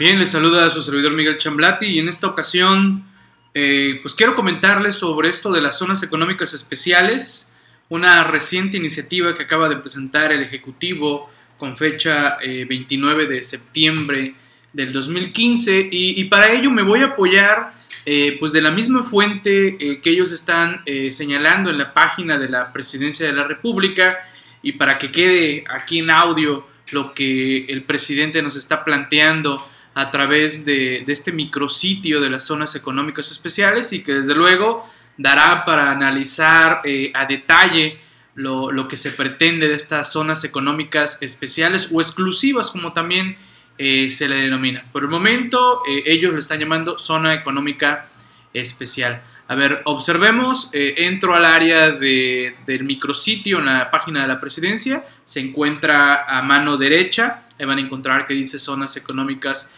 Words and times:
Bien, 0.00 0.18
les 0.18 0.30
saluda 0.30 0.64
a 0.64 0.70
su 0.70 0.82
servidor 0.82 1.12
Miguel 1.12 1.36
Chamblati 1.36 1.84
y 1.84 1.98
en 1.98 2.08
esta 2.08 2.26
ocasión 2.26 3.04
eh, 3.52 3.98
pues 4.00 4.14
quiero 4.14 4.34
comentarles 4.34 4.96
sobre 4.96 5.28
esto 5.28 5.52
de 5.52 5.60
las 5.60 5.76
zonas 5.76 6.02
económicas 6.02 6.54
especiales, 6.54 7.52
una 7.90 8.24
reciente 8.24 8.78
iniciativa 8.78 9.36
que 9.36 9.42
acaba 9.42 9.68
de 9.68 9.76
presentar 9.76 10.32
el 10.32 10.40
Ejecutivo 10.40 11.28
con 11.58 11.76
fecha 11.76 12.38
29 12.40 13.24
eh, 13.24 13.26
de 13.26 13.44
septiembre 13.44 14.34
del 14.72 14.90
2015 14.94 15.90
y, 15.92 16.24
para 16.30 16.50
ello 16.50 16.70
me 16.70 16.82
voy 16.82 17.02
a 17.02 17.08
apoyar 17.08 17.74
eh, 18.06 18.38
pues 18.40 18.52
de 18.52 18.62
la 18.62 18.70
misma 18.70 19.02
fuente 19.02 20.00
que 20.02 20.10
ellos 20.10 20.32
están 20.32 20.82
señalando 21.10 21.68
en 21.68 21.76
la 21.76 21.92
página 21.92 22.38
de 22.38 22.48
la 22.48 22.72
Presidencia 22.72 23.26
de 23.26 23.34
la 23.34 23.44
República 23.44 24.16
y 24.62 24.72
para 24.72 24.96
que 24.96 25.12
quede 25.12 25.64
aquí 25.68 25.98
en 25.98 26.10
audio 26.10 26.66
lo 26.92 27.12
que 27.12 27.66
el 27.66 27.82
presidente 27.82 28.40
nos 28.40 28.56
está 28.56 28.82
planteando 28.82 29.56
a 29.94 30.10
través 30.10 30.64
de, 30.64 31.04
este 31.06 31.32
micrositio 31.32 32.20
de 32.20 32.30
las 32.30 32.44
zonas 32.44 32.74
económicas 32.76 33.30
especiales 33.30 33.92
y 33.92 34.02
que 34.02 34.14
desde 34.14 34.34
luego 34.34 34.88
dará 35.16 35.64
para 35.64 35.90
analizar 35.90 36.82
eh, 36.84 37.10
a 37.14 37.26
detalle 37.26 37.98
lo, 38.34 38.88
que 38.88 38.96
se 38.96 39.10
pretende 39.10 39.68
de 39.68 39.74
estas 39.74 40.12
zonas 40.12 40.44
económicas 40.44 41.20
especiales 41.20 41.90
o 41.92 42.00
exclusivas 42.00 42.70
como 42.70 42.92
también 42.92 43.36
eh, 43.76 44.08
se 44.08 44.28
le 44.28 44.36
denomina. 44.36 44.84
Por 44.92 45.02
el 45.02 45.08
momento 45.08 45.82
eh, 45.88 46.04
ellos 46.06 46.32
lo 46.32 46.38
están 46.38 46.60
llamando 46.60 46.96
zona 46.96 47.34
económica 47.34 48.08
especial. 48.54 49.22
A 49.48 49.56
ver, 49.56 49.82
observemos, 49.84 50.70
entro 50.72 51.34
al 51.34 51.44
área 51.44 51.90
del 51.90 52.84
micrositio 52.84 53.58
en 53.58 53.64
la 53.64 53.90
página 53.90 54.22
de 54.22 54.28
la 54.28 54.40
presidencia, 54.40 55.04
se 55.24 55.40
encuentra 55.40 56.24
a 56.24 56.40
mano 56.42 56.76
derecha, 56.76 57.42
ahí 57.58 57.66
van 57.66 57.78
a 57.78 57.80
encontrar 57.80 58.28
que 58.28 58.34
dice 58.34 58.60
zonas 58.60 58.96
económicas 58.96 59.74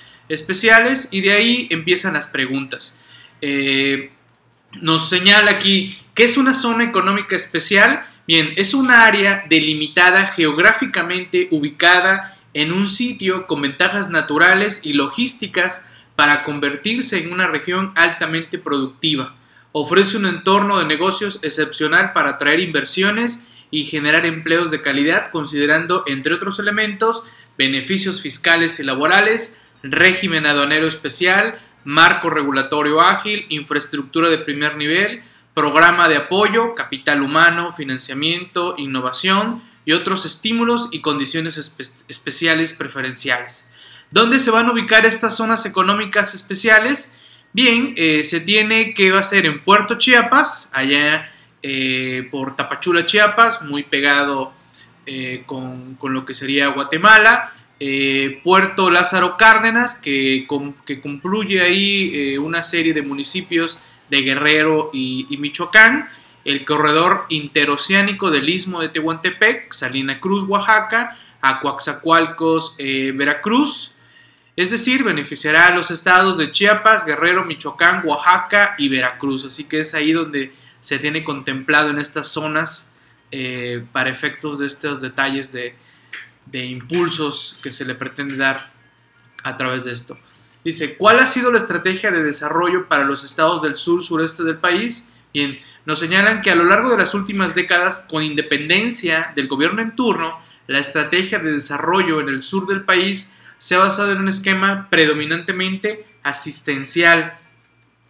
y 1.11 1.21
de 1.21 1.33
ahí 1.33 1.69
empiezan 1.71 2.15
las 2.15 2.27
preguntas. 2.27 3.05
Eh, 3.41 4.11
nos 4.81 5.09
señala 5.09 5.51
aquí, 5.51 5.99
¿qué 6.15 6.25
es 6.25 6.37
una 6.37 6.55
zona 6.55 6.85
económica 6.85 7.37
especial? 7.37 8.05
Bien, 8.27 8.53
es 8.57 8.73
un 8.73 8.91
área 8.91 9.45
delimitada 9.49 10.29
geográficamente 10.29 11.49
ubicada 11.51 12.39
en 12.55 12.73
un 12.73 12.89
sitio 12.89 13.47
con 13.47 13.63
ventajas 13.63 14.11
naturales 14.11 14.87
y 14.87 14.93
logísticas 14.93 15.89
para 16.17 16.45
convertirse 16.45 17.23
en 17.23 17.33
una 17.33 17.49
región 17.49 17.93
altamente 17.95 18.59
productiva. 18.59 19.35
Ofrece 19.73 20.19
un 20.19 20.27
entorno 20.27 20.79
de 20.79 20.87
negocios 20.87 21.41
excepcional 21.43 22.13
para 22.13 22.31
atraer 22.31 22.61
inversiones 22.61 23.49
y 23.71 23.85
generar 23.85 24.27
empleos 24.27 24.71
de 24.71 24.83
calidad, 24.83 25.31
considerando, 25.31 26.05
entre 26.07 26.35
otros 26.35 26.59
elementos, 26.59 27.25
beneficios 27.57 28.21
fiscales 28.21 28.79
y 28.81 28.85
laborales, 28.85 29.62
régimen 29.83 30.47
aduanero 30.47 30.87
especial, 30.87 31.59
marco 31.85 32.31
regulatorio 32.31 33.01
ágil, 33.01 33.47
infraestructura 33.49 34.29
de 34.29 34.39
primer 34.39 34.77
nivel, 34.77 35.23
programa 35.55 36.09
de 36.09 36.17
apoyo, 36.17 36.75
capital 36.75 37.23
humano, 37.23 37.73
financiamiento, 37.73 38.75
innovación 38.79 39.63
y 39.85 39.93
otros 39.93 40.25
estímulos 40.25 40.89
y 40.93 41.01
condiciones 41.01 41.59
especiales 42.09 42.73
preferenciales. 42.73 43.73
¿Dónde 44.11 44.39
se 44.39 44.51
van 44.51 44.67
a 44.67 44.73
ubicar 44.73 45.07
estas 45.07 45.37
zonas 45.37 45.67
económicas 45.67 46.35
especiales? 46.35 47.19
Bien, 47.53 47.95
eh, 47.97 48.25
se 48.25 48.41
tiene 48.41 48.95
que 48.95 49.11
va 49.11 49.21
a 49.21 49.25
ser 49.25 49.47
en 49.47 49.63
Puerto 49.63 49.99
Chiapas, 49.99 50.71
allá 50.75 51.31
eh, 51.63 52.29
por 52.31 52.57
Tapachula, 52.57 53.07
Chiapas, 53.07 53.63
muy 53.63 53.83
pegado 53.83 54.53
eh, 55.07 55.43
con, 55.47 55.97
con, 55.97 56.15
lo 56.15 56.25
que 56.25 56.35
sería 56.35 56.69
Guatemala. 56.69 57.53
Eh, 57.85 58.41
Puerto 58.45 58.91
Lázaro 58.91 59.37
Cárdenas, 59.37 59.99
que, 59.99 60.47
que 60.87 61.01
concluye 61.01 61.63
ahí 61.63 62.13
eh, 62.15 62.39
una 62.39 62.63
serie 62.63 62.95
de 62.95 63.03
municipios 63.03 63.81
de 64.09 64.23
Guerrero 64.23 64.91
y, 64.93 65.37
Michoacán, 65.41 66.09
el 66.45 66.65
corredor 66.65 67.27
interoceánico 67.29 68.31
del 68.31 68.49
Istmo 68.49 68.83
de 68.83 68.89
Tehuantepec, 68.89 69.73
Salina 69.73 70.21
Cruz, 70.21 70.45
Oaxaca, 70.45 71.19
a 71.41 71.61
eh, 72.79 73.13
Veracruz, 73.17 73.97
es 74.55 74.71
decir, 74.71 75.03
beneficiará 75.03 75.67
a 75.67 75.75
los 75.75 75.91
estados 75.91 76.39
de 76.39 76.53
Chiapas, 76.53 77.05
Guerrero, 77.05 77.45
Michoacán, 77.45 78.07
Oaxaca 78.07 78.77
y 78.79 78.91
Veracruz, 78.91 79.45
así 79.45 79.65
que 79.65 79.81
es 79.81 79.93
ahí 79.95 80.13
donde 80.13 80.53
se 80.81 81.01
tiene 81.01 81.25
contemplado 81.25 81.91
en 81.91 81.99
estas 81.99 82.29
zonas 82.29 82.93
para 83.91 84.11
efectos 84.11 84.61
de 84.61 84.67
estos 84.67 85.01
detalles 85.01 85.53
de, 85.53 85.75
de 86.47 86.65
impulsos 86.67 87.59
que 87.63 87.73
se 87.73 87.85
le 87.85 87.95
pretende 87.95 88.37
dar 88.37 88.67
a 89.43 89.57
través 89.57 89.85
de 89.85 89.93
esto. 89.93 90.19
Dice, 90.65 90.97
¿cuál 90.97 91.19
ha 91.19 91.27
sido 91.27 91.51
la 91.51 91.59
estrategia 91.59 92.11
de 92.11 92.23
desarrollo 92.23 92.87
para 92.89 93.05
los 93.05 93.25
estados 93.25 93.63
del 93.63 93.77
sur 93.77 94.05
sureste 94.05 94.45
del 94.45 94.59
país? 94.59 95.11
Bien, 95.35 95.59
nos 95.85 95.99
señalan 95.99 96.43
que 96.43 96.51
a 96.51 96.55
lo 96.55 96.65
largo 96.65 96.91
de 96.91 96.99
las 96.99 97.15
últimas 97.15 97.55
décadas, 97.55 98.07
con 98.09 98.23
independencia 98.23 99.33
del 99.35 99.49
gobierno 99.49 99.83
en 99.83 99.97
turno, 99.97 100.39
la 100.69 100.79
estrategia 100.79 101.39
de 101.41 101.53
desarrollo 101.53 102.21
en 102.21 102.29
el 102.29 102.43
sur 102.43 102.69
del 102.69 102.85
país 102.85 103.37
se 103.59 103.75
ha 103.75 103.79
basado 103.79 104.13
en 104.13 104.19
un 104.19 104.29
esquema 104.29 104.89
predominantemente 104.91 106.07
asistencial. 106.23 107.39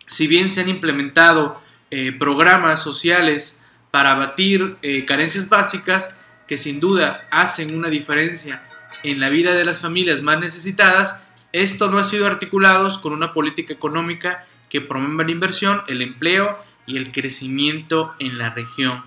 Si 0.06 0.26
bien 0.26 0.50
se 0.50 0.60
han 0.60 0.69
implementado 0.69 1.62
eh, 1.91 2.12
programas 2.12 2.82
sociales 2.82 3.62
para 3.91 4.12
abatir 4.12 4.76
eh, 4.82 5.04
carencias 5.04 5.48
básicas, 5.48 6.19
que 6.52 6.58
sin 6.58 6.80
duda 6.80 7.26
hacen 7.30 7.74
una 7.74 7.88
diferencia 7.88 8.62
en 9.02 9.20
la 9.20 9.30
vida 9.30 9.54
de 9.54 9.64
las 9.64 9.78
familias 9.78 10.20
más 10.20 10.38
necesitadas, 10.38 11.26
esto 11.50 11.90
no 11.90 11.96
ha 11.96 12.04
sido 12.04 12.26
articulado 12.26 12.90
con 13.00 13.14
una 13.14 13.32
política 13.32 13.72
económica 13.72 14.44
que 14.68 14.82
promueva 14.82 15.24
la 15.24 15.30
inversión, 15.30 15.80
el 15.88 16.02
empleo 16.02 16.62
y 16.86 16.98
el 16.98 17.10
crecimiento 17.10 18.10
en 18.18 18.36
la 18.36 18.50
región. 18.50 19.02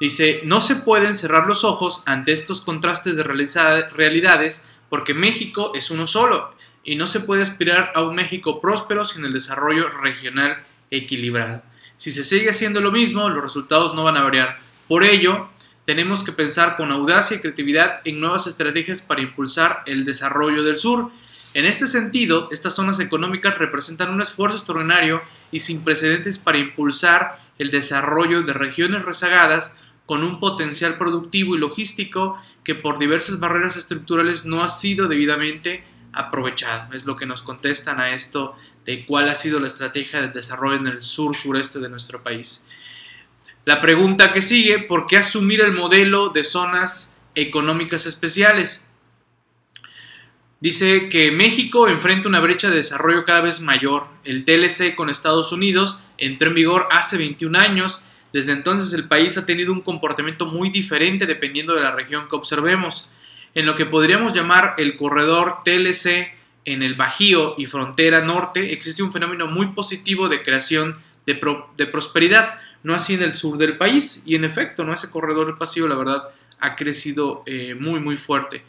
Dice, 0.00 0.40
no 0.46 0.60
se 0.60 0.74
pueden 0.74 1.14
cerrar 1.14 1.46
los 1.46 1.62
ojos 1.62 2.02
ante 2.06 2.32
estos 2.32 2.60
contrastes 2.62 3.14
de 3.14 3.22
realidades 3.22 4.68
porque 4.88 5.14
México 5.14 5.70
es 5.76 5.92
uno 5.92 6.08
solo 6.08 6.56
y 6.82 6.96
no 6.96 7.06
se 7.06 7.20
puede 7.20 7.44
aspirar 7.44 7.92
a 7.94 8.02
un 8.02 8.16
México 8.16 8.60
próspero 8.60 9.04
sin 9.04 9.24
el 9.24 9.32
desarrollo 9.32 9.90
regional 9.90 10.64
equilibrado. 10.90 11.62
Si 11.96 12.10
se 12.10 12.24
sigue 12.24 12.50
haciendo 12.50 12.80
lo 12.80 12.90
mismo, 12.90 13.28
los 13.28 13.44
resultados 13.44 13.94
no 13.94 14.02
van 14.02 14.16
a 14.16 14.24
variar. 14.24 14.58
Por 14.88 15.04
ello, 15.04 15.50
tenemos 15.84 16.24
que 16.24 16.32
pensar 16.32 16.76
con 16.76 16.92
audacia 16.92 17.36
y 17.36 17.40
creatividad 17.40 18.00
en 18.04 18.20
nuevas 18.20 18.46
estrategias 18.46 19.02
para 19.02 19.22
impulsar 19.22 19.82
el 19.86 20.04
desarrollo 20.04 20.62
del 20.62 20.78
sur. 20.78 21.10
En 21.52 21.66
este 21.66 21.86
sentido, 21.86 22.48
estas 22.50 22.74
zonas 22.74 23.00
económicas 23.00 23.58
representan 23.58 24.12
un 24.12 24.22
esfuerzo 24.22 24.56
extraordinario 24.56 25.22
y 25.52 25.60
sin 25.60 25.84
precedentes 25.84 26.38
para 26.38 26.58
impulsar 26.58 27.38
el 27.58 27.70
desarrollo 27.70 28.42
de 28.42 28.52
regiones 28.54 29.04
rezagadas 29.04 29.80
con 30.06 30.24
un 30.24 30.40
potencial 30.40 30.98
productivo 30.98 31.54
y 31.54 31.58
logístico 31.58 32.40
que 32.64 32.74
por 32.74 32.98
diversas 32.98 33.38
barreras 33.40 33.76
estructurales 33.76 34.44
no 34.46 34.62
ha 34.62 34.68
sido 34.68 35.06
debidamente 35.06 35.84
aprovechado. 36.12 36.92
Es 36.94 37.04
lo 37.04 37.16
que 37.16 37.26
nos 37.26 37.42
contestan 37.42 38.00
a 38.00 38.10
esto 38.10 38.56
de 38.86 39.04
cuál 39.06 39.28
ha 39.28 39.34
sido 39.34 39.60
la 39.60 39.66
estrategia 39.66 40.20
de 40.20 40.28
desarrollo 40.28 40.76
en 40.76 40.88
el 40.88 41.02
sur 41.02 41.34
sureste 41.34 41.78
de 41.78 41.88
nuestro 41.88 42.22
país. 42.22 42.68
La 43.64 43.80
pregunta 43.80 44.32
que 44.32 44.42
sigue, 44.42 44.78
¿por 44.78 45.06
qué 45.06 45.16
asumir 45.16 45.62
el 45.62 45.72
modelo 45.72 46.28
de 46.28 46.44
zonas 46.44 47.18
económicas 47.34 48.04
especiales? 48.04 48.88
Dice 50.60 51.08
que 51.08 51.30
México 51.30 51.88
enfrenta 51.88 52.28
una 52.28 52.40
brecha 52.40 52.68
de 52.68 52.76
desarrollo 52.76 53.24
cada 53.24 53.40
vez 53.40 53.60
mayor. 53.60 54.06
El 54.24 54.44
TLC 54.44 54.94
con 54.94 55.08
Estados 55.08 55.50
Unidos 55.50 56.00
entró 56.18 56.48
en 56.48 56.54
vigor 56.54 56.88
hace 56.90 57.16
21 57.16 57.58
años. 57.58 58.04
Desde 58.34 58.52
entonces 58.52 58.92
el 58.92 59.08
país 59.08 59.38
ha 59.38 59.46
tenido 59.46 59.72
un 59.72 59.80
comportamiento 59.80 60.44
muy 60.44 60.68
diferente 60.68 61.24
dependiendo 61.24 61.74
de 61.74 61.82
la 61.82 61.94
región 61.94 62.28
que 62.28 62.36
observemos. 62.36 63.08
En 63.54 63.64
lo 63.64 63.76
que 63.76 63.86
podríamos 63.86 64.34
llamar 64.34 64.74
el 64.76 64.96
corredor 64.96 65.60
TLC 65.64 66.34
en 66.66 66.82
el 66.82 66.96
Bajío 66.96 67.54
y 67.56 67.64
frontera 67.66 68.22
norte 68.22 68.74
existe 68.74 69.02
un 69.02 69.12
fenómeno 69.12 69.46
muy 69.46 69.68
positivo 69.68 70.28
de 70.28 70.42
creación 70.42 70.98
de, 71.26 71.40
de 71.76 71.86
prosperidad 71.86 72.58
no 72.84 72.94
así 72.94 73.14
en 73.14 73.22
el 73.22 73.32
sur 73.32 73.58
del 73.58 73.76
país. 73.76 74.22
Y 74.24 74.36
en 74.36 74.44
efecto, 74.44 74.84
¿no? 74.84 74.94
ese 74.94 75.10
corredor 75.10 75.58
pasivo, 75.58 75.88
la 75.88 75.96
verdad, 75.96 76.28
ha 76.60 76.76
crecido 76.76 77.42
eh, 77.46 77.74
muy, 77.74 77.98
muy 77.98 78.16
fuerte. 78.16 78.62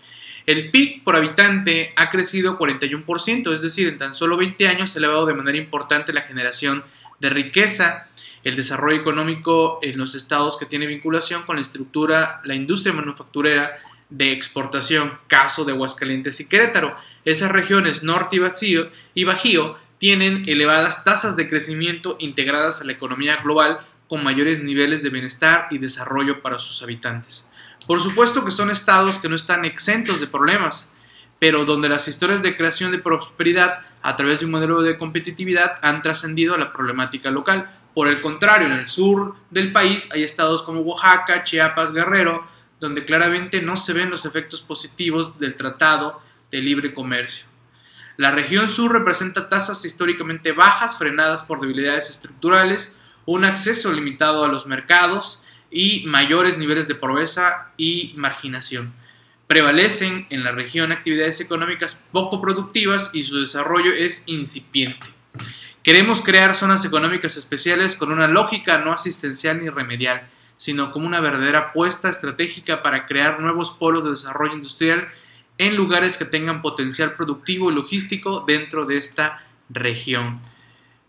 El 0.47 0.71
PIB 0.71 1.03
por 1.03 1.15
habitante 1.15 1.93
ha 1.95 2.09
crecido 2.09 2.57
41%, 2.57 3.53
es 3.53 3.61
decir, 3.61 3.87
en 3.87 3.97
tan 3.97 4.15
solo 4.15 4.37
20 4.37 4.67
años 4.67 4.91
se 4.91 4.97
ha 4.97 5.01
elevado 5.01 5.25
de 5.25 5.33
manera 5.33 5.57
importante 5.57 6.13
la 6.13 6.21
generación 6.21 6.83
de 7.19 7.29
riqueza, 7.29 8.09
el 8.43 8.55
desarrollo 8.55 8.99
económico 8.99 9.79
en 9.81 9.97
los 9.97 10.13
estados 10.13 10.57
que 10.57 10.67
tiene 10.67 10.85
vinculación 10.85 11.43
con 11.43 11.55
la 11.55 11.63
estructura, 11.63 12.41
la 12.43 12.53
industria 12.53 12.93
manufacturera 12.93 13.77
de 14.09 14.31
exportación, 14.31 15.17
caso 15.27 15.65
de 15.65 15.71
Aguascalientes 15.71 16.39
y 16.39 16.47
Querétaro. 16.47 16.95
Esas 17.25 17.51
regiones 17.51 18.03
norte 18.03 18.37
y, 18.37 18.77
y 19.15 19.23
bajío 19.23 19.77
tienen 19.97 20.43
elevadas 20.45 21.03
tasas 21.03 21.35
de 21.35 21.49
crecimiento 21.49 22.17
integradas 22.19 22.81
a 22.81 22.85
la 22.85 22.91
economía 22.91 23.37
global 23.37 23.79
con 24.07 24.23
mayores 24.23 24.63
niveles 24.63 25.03
de 25.03 25.09
bienestar 25.09 25.67
y 25.71 25.77
desarrollo 25.77 26.41
para 26.41 26.59
sus 26.59 26.81
habitantes. 26.83 27.51
Por 27.87 28.01
supuesto 28.01 28.43
que 28.43 28.51
son 28.51 28.71
estados 28.71 29.19
que 29.19 29.29
no 29.29 29.35
están 29.35 29.65
exentos 29.65 30.19
de 30.19 30.27
problemas, 30.27 30.95
pero 31.39 31.65
donde 31.65 31.89
las 31.89 32.07
historias 32.07 32.41
de 32.41 32.55
creación 32.55 32.91
de 32.91 32.99
prosperidad 32.99 33.81
a 34.01 34.15
través 34.15 34.39
de 34.39 34.45
un 34.45 34.51
modelo 34.51 34.81
de 34.81 34.97
competitividad 34.97 35.79
han 35.81 36.01
trascendido 36.01 36.55
a 36.55 36.57
la 36.57 36.71
problemática 36.73 37.29
local. 37.29 37.69
Por 37.93 38.07
el 38.07 38.19
contrario, 38.21 38.67
en 38.67 38.73
el 38.73 38.87
sur 38.87 39.35
del 39.49 39.71
país 39.71 40.11
hay 40.11 40.23
estados 40.23 40.63
como 40.63 40.81
Oaxaca, 40.81 41.43
Chiapas, 41.43 41.93
Guerrero, 41.93 42.47
donde 42.79 43.05
claramente 43.05 43.61
no 43.61 43.77
se 43.77 43.93
ven 43.93 44.09
los 44.09 44.25
efectos 44.25 44.61
positivos 44.61 45.39
del 45.39 45.55
Tratado 45.55 46.21
de 46.51 46.61
Libre 46.61 46.93
Comercio. 46.93 47.47
La 48.17 48.31
región 48.31 48.69
sur 48.69 48.93
representa 48.93 49.49
tasas 49.49 49.83
históricamente 49.83 50.53
bajas 50.53 50.97
frenadas 50.97 51.43
por 51.43 51.59
debilidades 51.59 52.09
estructurales, 52.09 52.99
un 53.25 53.45
acceso 53.45 53.91
limitado 53.91 54.43
a 54.43 54.47
los 54.47 54.67
mercados 54.67 55.45
y 55.71 56.03
mayores 56.05 56.57
niveles 56.57 56.87
de 56.87 56.95
pobreza 56.95 57.71
y 57.77 58.13
marginación. 58.15 58.93
Prevalecen 59.47 60.25
en 60.29 60.43
la 60.43 60.51
región 60.51 60.91
actividades 60.91 61.41
económicas 61.41 62.03
poco 62.11 62.41
productivas 62.41 63.11
y 63.13 63.23
su 63.23 63.39
desarrollo 63.39 63.91
es 63.91 64.23
incipiente. 64.27 65.05
Queremos 65.83 66.23
crear 66.23 66.55
zonas 66.55 66.83
económicas 66.83 67.37
especiales 67.37 67.95
con 67.95 68.11
una 68.11 68.27
lógica 68.27 68.79
no 68.79 68.91
asistencial 68.91 69.61
ni 69.61 69.69
remedial, 69.69 70.27
sino 70.57 70.91
como 70.91 71.05
una 71.05 71.19
verdadera 71.19 71.59
apuesta 71.59 72.09
estratégica 72.09 72.81
para 72.81 73.05
crear 73.05 73.39
nuevos 73.39 73.71
polos 73.71 74.03
de 74.03 74.11
desarrollo 74.11 74.55
industrial 74.55 75.09
en 75.57 75.75
lugares 75.75 76.17
que 76.17 76.25
tengan 76.25 76.61
potencial 76.61 77.13
productivo 77.13 77.71
y 77.71 77.75
logístico 77.75 78.43
dentro 78.47 78.85
de 78.85 78.97
esta 78.97 79.43
región. 79.69 80.41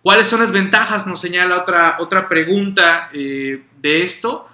¿Cuáles 0.07 0.29
son 0.29 0.39
las 0.39 0.53
ventajas? 0.53 1.09
Nos 1.09 1.21
señala 1.21 1.59
otra, 1.59 1.97
otra 1.99 2.29
pregunta 2.29 3.11
eh, 3.13 3.65
de 3.83 4.05
esto. 4.05 4.49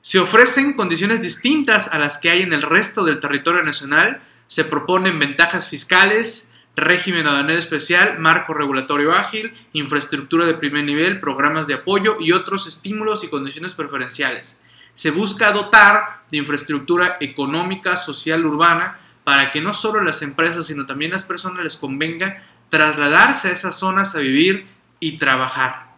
Se 0.00 0.18
ofrecen 0.18 0.72
condiciones 0.72 1.22
distintas 1.22 1.86
a 1.86 2.00
las 2.00 2.18
que 2.18 2.30
hay 2.30 2.42
en 2.42 2.52
el 2.52 2.62
resto 2.62 3.04
del 3.04 3.20
territorio 3.20 3.62
nacional. 3.62 4.20
Se 4.48 4.64
proponen 4.64 5.20
ventajas 5.20 5.68
fiscales, 5.68 6.52
régimen 6.74 7.28
aduanero 7.28 7.60
especial, 7.60 8.18
marco 8.18 8.54
regulatorio 8.54 9.12
ágil, 9.12 9.54
infraestructura 9.72 10.46
de 10.46 10.54
primer 10.54 10.82
nivel, 10.82 11.20
programas 11.20 11.68
de 11.68 11.74
apoyo 11.74 12.16
y 12.18 12.32
otros 12.32 12.66
estímulos 12.66 13.22
y 13.22 13.28
condiciones 13.28 13.74
preferenciales. 13.74 14.64
Se 14.94 15.12
busca 15.12 15.52
dotar 15.52 16.22
de 16.28 16.38
infraestructura 16.38 17.18
económica, 17.20 17.96
social, 17.96 18.44
urbana, 18.44 18.98
para 19.22 19.52
que 19.52 19.60
no 19.60 19.74
solo 19.74 20.02
las 20.02 20.22
empresas, 20.22 20.66
sino 20.66 20.86
también 20.86 21.12
las 21.12 21.22
personas 21.22 21.62
les 21.62 21.76
convenga 21.76 22.42
trasladarse 22.68 23.46
a 23.46 23.52
esas 23.52 23.78
zonas 23.78 24.16
a 24.16 24.18
vivir 24.18 24.66
y 25.00 25.18
trabajar. 25.18 25.88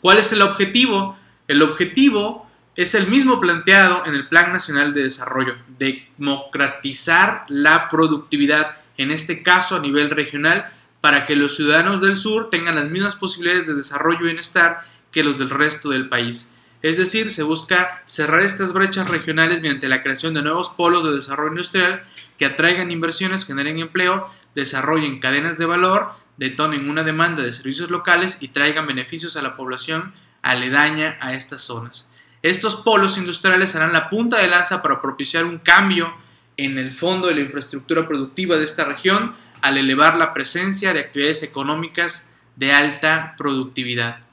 ¿Cuál 0.00 0.18
es 0.18 0.32
el 0.32 0.42
objetivo? 0.42 1.16
El 1.48 1.62
objetivo 1.62 2.46
es 2.76 2.94
el 2.94 3.06
mismo 3.06 3.40
planteado 3.40 4.04
en 4.06 4.14
el 4.14 4.28
Plan 4.28 4.52
Nacional 4.52 4.94
de 4.94 5.04
Desarrollo, 5.04 5.56
democratizar 5.78 7.44
la 7.48 7.88
productividad, 7.88 8.78
en 8.96 9.10
este 9.10 9.42
caso 9.42 9.76
a 9.76 9.80
nivel 9.80 10.10
regional, 10.10 10.72
para 11.00 11.26
que 11.26 11.36
los 11.36 11.56
ciudadanos 11.56 12.00
del 12.00 12.16
sur 12.16 12.50
tengan 12.50 12.74
las 12.74 12.88
mismas 12.90 13.14
posibilidades 13.14 13.66
de 13.66 13.74
desarrollo 13.74 14.20
y 14.20 14.24
bienestar 14.24 14.80
que 15.12 15.22
los 15.22 15.38
del 15.38 15.50
resto 15.50 15.90
del 15.90 16.08
país. 16.08 16.54
Es 16.82 16.96
decir, 16.96 17.30
se 17.30 17.42
busca 17.42 18.02
cerrar 18.04 18.42
estas 18.42 18.72
brechas 18.72 19.08
regionales 19.08 19.60
mediante 19.62 19.88
la 19.88 20.02
creación 20.02 20.34
de 20.34 20.42
nuevos 20.42 20.70
polos 20.70 21.04
de 21.04 21.14
desarrollo 21.14 21.52
industrial 21.52 22.04
que 22.38 22.46
atraigan 22.46 22.90
inversiones, 22.90 23.46
generen 23.46 23.78
empleo, 23.78 24.28
desarrollen 24.54 25.20
cadenas 25.20 25.56
de 25.56 25.66
valor, 25.66 26.12
detonen 26.36 26.88
una 26.88 27.02
demanda 27.02 27.42
de 27.42 27.52
servicios 27.52 27.90
locales 27.90 28.42
y 28.42 28.48
traigan 28.48 28.86
beneficios 28.86 29.36
a 29.36 29.42
la 29.42 29.56
población 29.56 30.12
aledaña 30.42 31.16
a 31.20 31.34
estas 31.34 31.62
zonas. 31.62 32.10
Estos 32.42 32.76
polos 32.76 33.16
industriales 33.16 33.70
serán 33.70 33.92
la 33.92 34.10
punta 34.10 34.38
de 34.38 34.48
lanza 34.48 34.82
para 34.82 35.00
propiciar 35.00 35.44
un 35.44 35.58
cambio 35.58 36.12
en 36.56 36.78
el 36.78 36.92
fondo 36.92 37.28
de 37.28 37.34
la 37.34 37.40
infraestructura 37.40 38.06
productiva 38.06 38.56
de 38.56 38.64
esta 38.64 38.84
región 38.84 39.34
al 39.62 39.78
elevar 39.78 40.16
la 40.16 40.34
presencia 40.34 40.92
de 40.92 41.00
actividades 41.00 41.42
económicas 41.42 42.36
de 42.56 42.72
alta 42.72 43.34
productividad 43.38 44.24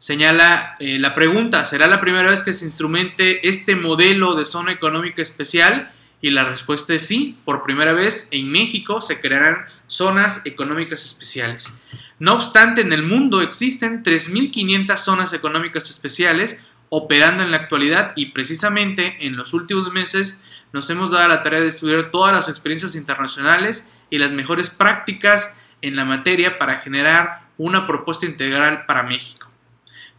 señala 0.00 0.76
eh, 0.80 0.98
la 0.98 1.14
pregunta, 1.14 1.62
¿será 1.66 1.86
la 1.86 2.00
primera 2.00 2.30
vez 2.30 2.42
que 2.42 2.54
se 2.54 2.64
instrumente 2.64 3.46
este 3.46 3.76
modelo 3.76 4.34
de 4.34 4.46
zona 4.46 4.72
económica 4.72 5.20
especial? 5.20 5.92
Y 6.22 6.30
la 6.30 6.44
respuesta 6.44 6.94
es 6.94 7.06
sí, 7.06 7.38
por 7.44 7.62
primera 7.62 7.92
vez 7.92 8.28
en 8.32 8.50
México 8.50 9.00
se 9.00 9.20
crearán 9.20 9.66
zonas 9.86 10.44
económicas 10.46 11.04
especiales. 11.04 11.74
No 12.18 12.34
obstante, 12.34 12.82
en 12.82 12.92
el 12.92 13.02
mundo 13.02 13.40
existen 13.40 14.04
3.500 14.04 14.96
zonas 14.98 15.32
económicas 15.32 15.88
especiales 15.88 16.62
operando 16.90 17.42
en 17.42 17.50
la 17.50 17.56
actualidad 17.56 18.12
y 18.16 18.26
precisamente 18.26 19.26
en 19.26 19.36
los 19.36 19.54
últimos 19.54 19.90
meses 19.92 20.42
nos 20.72 20.90
hemos 20.90 21.10
dado 21.10 21.28
la 21.28 21.42
tarea 21.42 21.60
de 21.60 21.68
estudiar 21.68 22.10
todas 22.10 22.34
las 22.34 22.48
experiencias 22.48 22.94
internacionales 22.94 23.88
y 24.10 24.18
las 24.18 24.32
mejores 24.32 24.70
prácticas 24.70 25.58
en 25.82 25.96
la 25.96 26.04
materia 26.04 26.58
para 26.58 26.80
generar 26.80 27.40
una 27.56 27.86
propuesta 27.86 28.26
integral 28.26 28.84
para 28.86 29.02
México. 29.04 29.48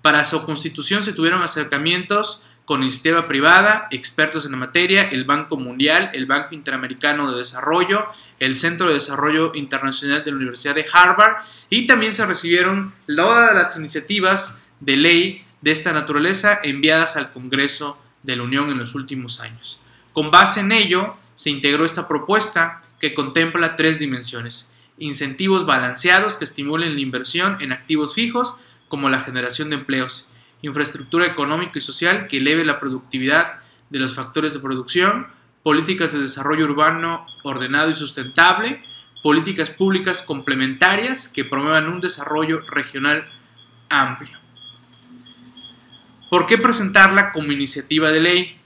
Para 0.01 0.25
su 0.25 0.43
constitución 0.43 1.05
se 1.05 1.13
tuvieron 1.13 1.43
acercamientos 1.43 2.41
con 2.65 2.83
iniciativa 2.83 3.27
privada, 3.27 3.87
expertos 3.91 4.45
en 4.45 4.51
la 4.51 4.57
materia, 4.57 5.09
el 5.09 5.25
Banco 5.25 5.57
Mundial, 5.57 6.09
el 6.13 6.25
Banco 6.25 6.55
Interamericano 6.55 7.31
de 7.31 7.39
Desarrollo, 7.39 8.05
el 8.39 8.57
Centro 8.57 8.87
de 8.87 8.95
Desarrollo 8.95 9.51
Internacional 9.55 10.23
de 10.23 10.31
la 10.31 10.37
Universidad 10.37 10.75
de 10.75 10.85
Harvard 10.91 11.43
y 11.69 11.87
también 11.87 12.13
se 12.13 12.25
recibieron 12.25 12.93
todas 13.07 13.53
las 13.53 13.77
iniciativas 13.77 14.77
de 14.79 14.97
ley 14.97 15.43
de 15.61 15.71
esta 15.71 15.93
naturaleza 15.93 16.59
enviadas 16.63 17.17
al 17.17 17.31
Congreso 17.31 17.97
de 18.23 18.35
la 18.35 18.43
Unión 18.43 18.71
en 18.71 18.79
los 18.79 18.95
últimos 18.95 19.39
años. 19.39 19.79
Con 20.13 20.31
base 20.31 20.61
en 20.61 20.71
ello, 20.71 21.15
se 21.35 21.49
integró 21.49 21.85
esta 21.85 22.07
propuesta 22.07 22.83
que 22.99 23.13
contempla 23.13 23.75
tres 23.75 23.99
dimensiones. 23.99 24.71
Incentivos 24.97 25.65
balanceados 25.65 26.37
que 26.37 26.45
estimulen 26.45 26.95
la 26.95 27.01
inversión 27.01 27.57
en 27.61 27.71
activos 27.71 28.13
fijos, 28.13 28.57
como 28.87 29.09
la 29.09 29.21
generación 29.21 29.69
de 29.69 29.77
empleos, 29.77 30.27
infraestructura 30.61 31.25
económica 31.25 31.79
y 31.79 31.81
social 31.81 32.27
que 32.27 32.37
eleve 32.37 32.65
la 32.65 32.79
productividad 32.79 33.61
de 33.89 33.99
los 33.99 34.15
factores 34.15 34.53
de 34.53 34.59
producción, 34.59 35.27
políticas 35.63 36.11
de 36.11 36.19
desarrollo 36.19 36.65
urbano 36.65 37.25
ordenado 37.43 37.89
y 37.89 37.93
sustentable, 37.93 38.81
políticas 39.23 39.69
públicas 39.69 40.23
complementarias 40.23 41.27
que 41.27 41.45
promuevan 41.45 41.89
un 41.89 41.99
desarrollo 41.99 42.59
regional 42.71 43.23
amplio. 43.89 44.37
¿Por 46.29 46.47
qué 46.47 46.57
presentarla 46.57 47.33
como 47.33 47.51
iniciativa 47.51 48.09
de 48.09 48.19
ley? 48.21 48.57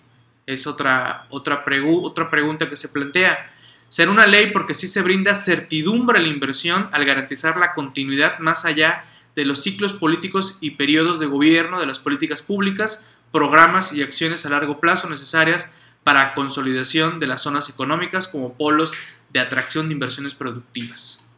Es 0.45 0.67
otra, 0.67 1.25
otra, 1.29 1.63
otra 2.03 2.29
pregunta 2.29 2.69
que 2.69 2.75
se 2.75 2.89
plantea. 2.89 3.51
Ser 3.89 4.09
una 4.09 4.27
ley 4.27 4.51
porque 4.51 4.75
sí 4.75 4.87
se 4.87 5.01
brinda 5.01 5.33
certidumbre 5.33 6.19
a 6.19 6.21
la 6.21 6.27
inversión 6.27 6.89
al 6.91 7.05
garantizar 7.05 7.57
la 7.57 7.73
continuidad 7.73 8.37
más 8.37 8.65
allá 8.65 9.05
de 9.05 9.14
los 9.43 9.61
ciclos 9.61 9.93
políticos 9.93 10.57
y 10.61 10.71
periodos 10.71 11.19
de 11.19 11.25
gobierno 11.25 11.81
de 11.81 11.87
las 11.87 11.99
políticas 11.99 12.41
públicas, 12.41 13.11
programas 13.33 13.91
y 13.91 14.01
acciones 14.01 14.45
a 14.45 14.49
largo 14.49 14.79
plazo 14.79 15.09
necesarias 15.09 15.75
para 16.05 16.33
consolidación 16.35 17.19
de 17.19 17.27
las 17.27 17.41
zonas 17.41 17.69
económicas 17.69 18.29
como 18.29 18.53
polos 18.53 18.93
de 19.33 19.41
atracción 19.41 19.87
de 19.87 19.93
inversiones 19.93 20.35
productivas. 20.35 21.29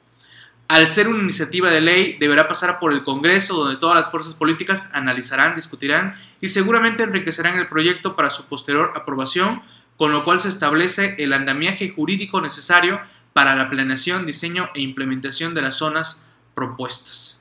Al 0.67 0.89
ser 0.89 1.07
una 1.07 1.23
iniciativa 1.23 1.69
de 1.71 1.79
ley, 1.79 2.17
deberá 2.19 2.49
pasar 2.49 2.77
por 2.77 2.91
el 2.91 3.05
Congreso, 3.05 3.55
donde 3.55 3.79
todas 3.79 3.95
las 3.95 4.11
fuerzas 4.11 4.35
políticas 4.35 4.93
analizarán, 4.93 5.55
discutirán 5.55 6.17
y 6.41 6.49
seguramente 6.49 7.03
enriquecerán 7.03 7.57
el 7.57 7.69
proyecto 7.69 8.17
para 8.17 8.29
su 8.29 8.47
posterior 8.49 8.91
aprobación, 8.95 9.61
con 9.95 10.11
lo 10.11 10.25
cual 10.25 10.41
se 10.41 10.49
establece 10.49 11.15
el 11.19 11.31
andamiaje 11.31 11.89
jurídico 11.89 12.41
necesario 12.41 12.99
para 13.31 13.55
la 13.55 13.69
planeación, 13.69 14.25
diseño 14.25 14.69
e 14.75 14.81
implementación 14.81 15.53
de 15.53 15.61
las 15.61 15.77
zonas 15.77 16.27
propuestas. 16.53 17.36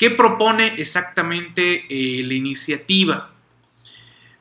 ¿Qué 0.00 0.08
propone 0.08 0.80
exactamente 0.80 1.84
eh, 1.90 2.22
la 2.24 2.32
iniciativa? 2.32 3.32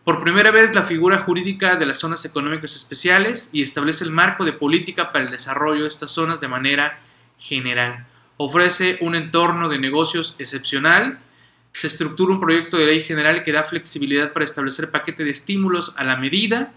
Por 0.05 0.23
primera 0.23 0.51
vez 0.51 0.73
la 0.73 0.83
figura 0.83 1.17
jurídica 1.17 1.75
de 1.75 1.85
las 1.85 1.97
zonas 1.97 2.23
económicas 2.23 2.77
especiales 2.77 3.49
y 3.51 3.61
establece 3.61 4.05
el 4.05 4.11
marco 4.11 4.45
de 4.45 4.53
política 4.53 5.11
para 5.11 5.25
el 5.25 5.31
desarrollo 5.31 5.81
de 5.81 5.89
estas 5.89 6.11
zonas 6.11 6.39
de 6.39 6.47
manera 6.47 7.01
general. 7.39 8.07
Ofrece 8.37 8.99
un 9.01 9.15
entorno 9.15 9.67
de 9.67 9.79
negocios 9.79 10.37
excepcional. 10.39 11.19
Se 11.73 11.87
estructura 11.87 12.31
un 12.31 12.39
proyecto 12.39 12.77
de 12.77 12.85
ley 12.85 13.03
general 13.03 13.43
que 13.43 13.51
da 13.51 13.63
flexibilidad 13.63 14.31
para 14.31 14.45
establecer 14.45 14.91
paquete 14.91 15.25
de 15.25 15.31
estímulos 15.31 15.93
a 15.97 16.05
la 16.05 16.15
medida. 16.15 16.71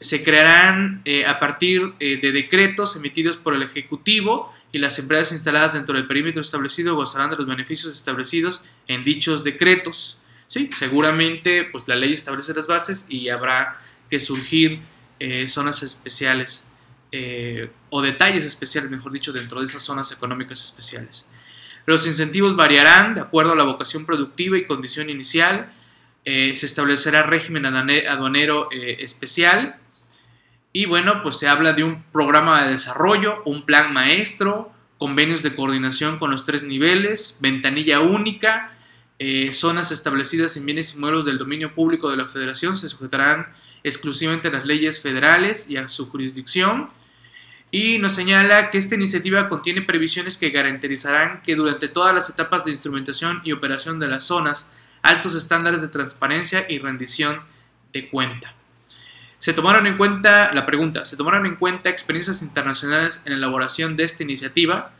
Se 0.00 0.24
crearán 0.24 1.02
eh, 1.04 1.26
a 1.26 1.38
partir 1.38 1.92
eh, 2.00 2.18
de 2.20 2.32
decretos 2.32 2.96
emitidos 2.96 3.36
por 3.36 3.54
el 3.54 3.62
Ejecutivo 3.62 4.52
y 4.72 4.78
las 4.78 4.98
empresas 4.98 5.32
instaladas 5.32 5.74
dentro 5.74 5.94
del 5.94 6.06
perímetro 6.06 6.40
establecido 6.40 6.96
gozarán 6.96 7.28
de 7.28 7.36
los 7.36 7.46
beneficios 7.46 7.94
establecidos 7.94 8.64
en 8.88 9.02
dichos 9.02 9.44
decretos. 9.44 10.22
Sí, 10.48 10.70
seguramente 10.72 11.64
pues 11.64 11.86
la 11.86 11.96
ley 11.96 12.14
establece 12.14 12.54
las 12.54 12.66
bases 12.66 13.06
y 13.10 13.28
habrá 13.28 13.78
que 14.08 14.20
surgir 14.20 14.80
eh, 15.20 15.48
zonas 15.48 15.82
especiales 15.82 16.66
o 17.90 18.02
detalles 18.02 18.44
especiales, 18.44 18.88
mejor 18.88 19.10
dicho, 19.10 19.32
dentro 19.32 19.58
de 19.58 19.66
esas 19.66 19.82
zonas 19.82 20.12
económicas 20.12 20.62
especiales. 20.62 21.28
Los 21.84 22.06
incentivos 22.06 22.54
variarán 22.54 23.14
de 23.14 23.20
acuerdo 23.20 23.52
a 23.52 23.56
la 23.56 23.64
vocación 23.64 24.06
productiva 24.06 24.56
y 24.56 24.64
condición 24.64 25.10
inicial. 25.10 25.72
Se 26.24 26.52
establecerá 26.52 27.24
régimen 27.24 27.66
aduanero 27.66 28.68
especial 28.70 29.79
Y 30.72 30.86
bueno, 30.86 31.22
pues 31.22 31.38
se 31.38 31.48
habla 31.48 31.72
de 31.72 31.84
un 31.84 32.04
programa 32.12 32.64
de 32.64 32.72
desarrollo, 32.72 33.42
un 33.44 33.66
plan 33.66 33.92
maestro, 33.92 34.72
convenios 34.98 35.42
de 35.42 35.54
coordinación 35.54 36.18
con 36.18 36.30
los 36.30 36.46
tres 36.46 36.62
niveles, 36.62 37.38
ventanilla 37.40 38.00
única, 38.00 38.76
eh, 39.18 39.52
zonas 39.52 39.90
establecidas 39.90 40.56
en 40.56 40.66
bienes 40.66 40.94
y 40.94 40.98
muebles 40.98 41.24
del 41.24 41.38
dominio 41.38 41.74
público 41.74 42.10
de 42.10 42.16
la 42.16 42.28
federación 42.28 42.76
se 42.76 42.88
sujetarán 42.88 43.48
exclusivamente 43.82 44.48
a 44.48 44.52
las 44.52 44.64
leyes 44.64 45.00
federales 45.00 45.68
y 45.68 45.76
a 45.76 45.88
su 45.88 46.08
jurisdicción. 46.08 46.90
Y 47.72 47.98
nos 47.98 48.14
señala 48.14 48.70
que 48.70 48.78
esta 48.78 48.94
iniciativa 48.94 49.48
contiene 49.48 49.82
previsiones 49.82 50.38
que 50.38 50.50
garantizarán 50.50 51.42
que 51.42 51.54
durante 51.56 51.88
todas 51.88 52.14
las 52.14 52.30
etapas 52.30 52.64
de 52.64 52.72
instrumentación 52.72 53.42
y 53.44 53.52
operación 53.52 54.00
de 54.00 54.08
las 54.08 54.24
zonas, 54.24 54.72
altos 55.02 55.34
estándares 55.34 55.82
de 55.82 55.88
transparencia 55.88 56.66
y 56.68 56.78
rendición 56.78 57.42
de 57.92 58.08
cuenta. 58.08 58.54
Se 59.40 59.54
tomaron 59.54 59.86
en 59.86 59.96
cuenta, 59.96 60.52
la 60.52 60.66
pregunta, 60.66 61.06
se 61.06 61.16
tomaron 61.16 61.46
en 61.46 61.56
cuenta 61.56 61.88
experiencias 61.88 62.42
internacionales 62.42 63.22
en 63.24 63.32
la 63.32 63.38
elaboración 63.38 63.96
de 63.96 64.04
esta 64.04 64.22
iniciativa 64.22 64.92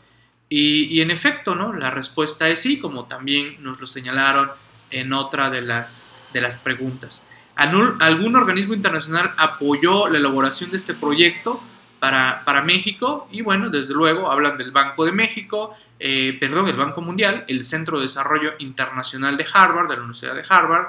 y, 0.49 0.99
en 0.99 1.11
efecto, 1.11 1.53
¿no? 1.53 1.73
La 1.73 1.91
respuesta 1.91 2.49
es 2.49 2.59
sí, 2.59 2.79
como 2.79 3.05
también 3.05 3.63
nos 3.63 3.79
lo 3.79 3.85
señalaron 3.85 4.49
en 4.89 5.13
otra 5.13 5.51
de 5.51 5.61
las, 5.61 6.09
de 6.33 6.41
las 6.41 6.57
preguntas. 6.57 7.23
¿Algún 7.55 8.35
organismo 8.35 8.73
internacional 8.73 9.29
apoyó 9.37 10.07
la 10.07 10.17
elaboración 10.17 10.71
de 10.71 10.77
este 10.77 10.95
proyecto 10.95 11.61
para, 11.99 12.41
para 12.43 12.63
México? 12.63 13.27
Y 13.31 13.41
bueno, 13.41 13.69
desde 13.69 13.93
luego 13.93 14.31
hablan 14.31 14.57
del 14.57 14.71
Banco 14.71 15.05
de 15.05 15.11
México, 15.11 15.77
eh, 15.99 16.35
perdón, 16.39 16.67
el 16.67 16.77
Banco 16.77 17.01
Mundial, 17.01 17.45
el 17.47 17.63
Centro 17.63 17.99
de 17.99 18.05
Desarrollo 18.05 18.53
Internacional 18.57 19.37
de 19.37 19.45
Harvard, 19.53 19.87
de 19.87 19.97
la 19.97 20.01
Universidad 20.01 20.33
de 20.33 20.43
Harvard, 20.49 20.87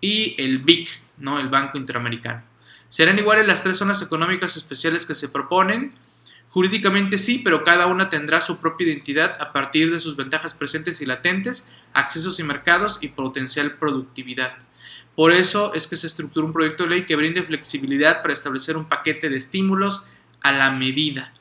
y 0.00 0.36
el 0.38 0.58
BIC, 0.58 0.88
¿no? 1.18 1.40
el 1.40 1.48
Banco 1.48 1.78
Interamericano. 1.78 2.51
¿Serán 2.92 3.18
iguales 3.18 3.46
las 3.46 3.62
tres 3.62 3.78
zonas 3.78 4.02
económicas 4.02 4.54
especiales 4.58 5.06
que 5.06 5.14
se 5.14 5.30
proponen? 5.30 5.94
Jurídicamente 6.50 7.16
sí, 7.16 7.40
pero 7.42 7.64
cada 7.64 7.86
una 7.86 8.10
tendrá 8.10 8.42
su 8.42 8.60
propia 8.60 8.86
identidad 8.86 9.34
a 9.40 9.50
partir 9.50 9.90
de 9.90 9.98
sus 9.98 10.14
ventajas 10.14 10.52
presentes 10.52 11.00
y 11.00 11.06
latentes, 11.06 11.72
accesos 11.94 12.38
y 12.38 12.42
mercados 12.42 13.02
y 13.02 13.08
potencial 13.08 13.78
productividad. 13.78 14.58
Por 15.16 15.32
eso 15.32 15.72
es 15.72 15.86
que 15.86 15.96
se 15.96 16.06
estructura 16.06 16.44
un 16.44 16.52
proyecto 16.52 16.82
de 16.82 16.90
ley 16.90 17.06
que 17.06 17.16
brinde 17.16 17.42
flexibilidad 17.44 18.20
para 18.20 18.34
establecer 18.34 18.76
un 18.76 18.84
paquete 18.84 19.30
de 19.30 19.38
estímulos 19.38 20.10
a 20.42 20.52
la 20.52 20.70
medida. 20.70 21.32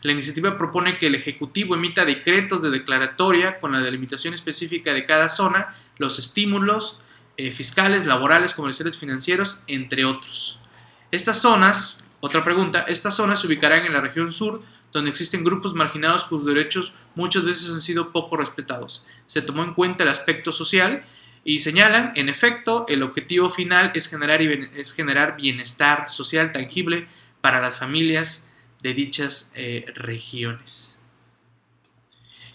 La 0.00 0.12
iniciativa 0.12 0.56
propone 0.56 0.96
que 0.96 1.08
el 1.08 1.14
Ejecutivo 1.14 1.74
emita 1.74 2.06
decretos 2.06 2.62
de 2.62 2.70
declaratoria 2.70 3.60
con 3.60 3.70
la 3.72 3.80
delimitación 3.80 4.32
específica 4.32 4.94
de 4.94 5.04
cada 5.04 5.28
zona, 5.28 5.74
los 5.98 6.18
estímulos 6.18 7.02
eh, 7.36 7.52
fiscales, 7.52 8.06
laborales, 8.06 8.54
comerciales, 8.54 8.96
financieros, 8.96 9.62
entre 9.66 10.06
otros. 10.06 10.60
Estas 11.10 11.40
zonas, 11.40 12.04
otra 12.20 12.44
pregunta, 12.44 12.84
estas 12.88 13.14
zonas 13.14 13.40
se 13.40 13.46
ubicarán 13.46 13.86
en 13.86 13.92
la 13.92 14.00
región 14.00 14.32
sur, 14.32 14.62
donde 14.92 15.10
existen 15.10 15.44
grupos 15.44 15.74
marginados 15.74 16.24
cuyos 16.24 16.46
derechos 16.46 16.96
muchas 17.14 17.44
veces 17.44 17.70
han 17.70 17.80
sido 17.80 18.12
poco 18.12 18.36
respetados. 18.36 19.06
Se 19.26 19.42
tomó 19.42 19.62
en 19.62 19.74
cuenta 19.74 20.04
el 20.04 20.10
aspecto 20.10 20.52
social 20.52 21.04
y 21.44 21.60
señalan, 21.60 22.12
en 22.16 22.28
efecto, 22.28 22.86
el 22.88 23.04
objetivo 23.04 23.50
final 23.50 23.92
es 23.94 24.08
generar, 24.08 24.42
es 24.42 24.92
generar 24.92 25.36
bienestar 25.36 26.08
social 26.08 26.50
tangible 26.50 27.06
para 27.40 27.60
las 27.60 27.76
familias 27.76 28.50
de 28.82 28.94
dichas 28.94 29.52
eh, 29.54 29.84
regiones. 29.94 31.00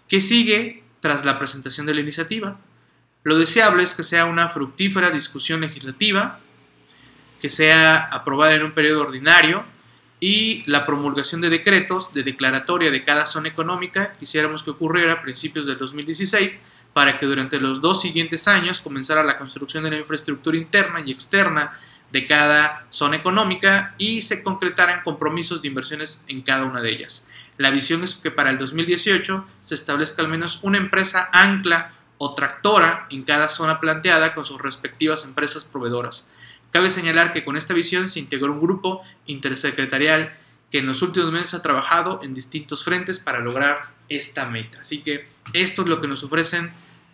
¿Qué 0.10 0.20
sigue 0.20 0.84
tras 1.00 1.24
la 1.24 1.40
presentación 1.40 1.86
de 1.86 1.94
la 1.94 2.02
iniciativa? 2.02 2.60
Lo 3.24 3.38
deseable 3.38 3.84
es 3.84 3.94
que 3.94 4.04
sea 4.04 4.26
una 4.26 4.50
fructífera 4.50 5.10
discusión 5.12 5.62
legislativa 5.62 6.41
que 7.42 7.50
sea 7.50 8.08
aprobada 8.12 8.56
en 8.56 8.64
un 8.64 8.72
periodo 8.74 9.02
ordinario 9.02 9.66
y 10.20 10.64
la 10.70 10.86
promulgación 10.86 11.42
de 11.42 11.50
decretos 11.50 12.14
de 12.14 12.24
declaratoria 12.24 12.92
de 12.92 13.04
cada 13.04 13.26
zona 13.26 13.50
económica 13.50 14.16
quisiéramos 14.20 14.64
que 14.64 14.70
ocurriera 14.70 15.14
a 15.14 15.22
principios 15.22 15.66
del 15.66 15.80
2016 15.80 16.66
para 16.94 17.18
que 17.18 17.26
durante 17.26 17.60
los 17.60 17.82
dos 17.82 18.02
siguientes 18.02 18.48
años 18.48 18.82
comenzara 18.82 19.24
la 19.24 19.38
construcción 19.38 19.84
de 19.84 19.92
la 19.92 19.98
infraestructura 19.98 20.58
interna 20.58 21.02
y 21.04 21.12
externa 21.12 21.80
de 22.12 22.28
cada 22.28 22.86
zona 22.90 23.16
económica 23.16 23.96
y 23.98 24.22
se 24.22 24.44
concretaran 24.44 25.02
compromisos 25.04 25.62
de 25.62 25.70
inversiones 25.70 26.24
en 26.28 26.42
cada 26.42 26.66
una 26.66 26.82
de 26.82 26.92
ellas. 26.92 27.30
La 27.58 27.70
visión 27.70 28.04
es 28.04 28.16
que 28.16 28.32
para 28.32 28.50
el 28.50 28.58
2018 28.58 29.46
se 29.62 29.76
establezca 29.76 30.22
al 30.22 30.28
menos 30.28 30.64
una 30.64 30.78
empresa 30.78 31.30
ancla 31.32 31.94
o 32.18 32.36
tractora 32.36 33.08
en 33.10 33.24
cada 33.24 33.50
zona 33.50 33.80
planteada 33.80 34.36
con 34.36 34.46
sus 34.46 34.62
respectivas 34.62 35.26
empresas 35.26 35.64
proveedoras. 35.64 36.32
Cabe 36.72 36.90
señalar 36.90 37.34
que 37.34 37.44
con 37.44 37.58
esta 37.58 37.74
visión 37.74 38.10
se 38.10 38.20
integró 38.20 38.54
un 38.54 38.62
grupo 38.62 39.02
intersecretarial 39.26 40.38
que 40.72 40.80
en 40.80 40.88
los 40.88 41.02
últimos 41.02 41.32
meses 41.32 41.54
ha 41.54 41.62
trabajado 41.62 42.22
en 42.24 42.34
distintos 42.34 42.84
frentes 42.84 43.20
para 43.20 43.40
lograr 43.40 43.90
esta 44.08 44.50
meta. 44.50 44.82
Así 44.82 45.04
que 45.04 45.28
esto 45.54 45.82
es 45.82 45.88
lo 45.90 46.00
que 46.00 46.08
nos 46.08 46.24
ofrecen 46.24 46.72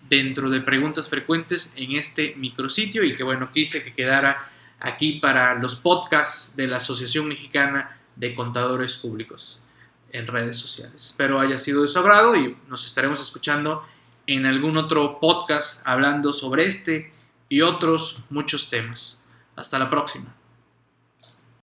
dentro 0.10 0.50
de 0.50 0.62
preguntas 0.62 1.10
frecuentes 1.10 1.74
en 1.76 1.94
este 1.94 2.36
micrositio 2.38 3.04
y 3.04 3.16
que 3.16 3.24
bueno, 3.24 3.48
quise 3.52 3.84
que 3.84 3.94
quedara 3.94 4.52
aquí 4.80 5.20
para 5.20 5.56
los 5.56 5.76
podcasts 5.76 6.56
de 6.56 6.68
la 6.68 6.78
Asociación 6.78 7.28
Mexicana 7.28 7.98
de 8.16 8.36
Contadores 8.36 8.96
Públicos 8.98 9.64
en 10.12 10.28
redes 10.28 10.58
sociales. 10.58 11.04
Espero 11.04 11.40
haya 11.40 11.60
sido 11.60 11.82
de 11.82 11.88
su 11.88 12.00
agrado 12.00 12.36
y 12.36 12.56
nos 12.68 12.86
estaremos 12.86 13.20
escuchando 13.22 13.84
en 14.28 14.46
algún 14.46 14.78
otro 14.78 15.20
podcast 15.20 15.86
hablando 15.88 16.32
sobre 16.32 16.66
este 16.66 17.12
y 17.50 17.62
otros 17.62 18.24
muchos 18.30 18.70
temas. 18.70 19.27
Hasta 19.58 19.80
la 19.80 19.90
próxima. 19.90 20.37